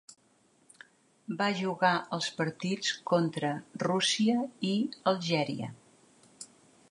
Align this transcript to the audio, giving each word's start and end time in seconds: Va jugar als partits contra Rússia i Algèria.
Va 1.41 1.49
jugar 1.59 1.91
als 2.17 2.29
partits 2.39 2.95
contra 3.13 3.53
Rússia 3.85 4.41
i 4.73 4.75
Algèria. 5.13 5.71